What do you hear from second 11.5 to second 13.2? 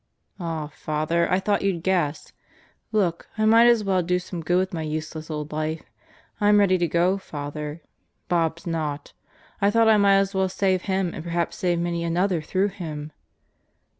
save many another through him."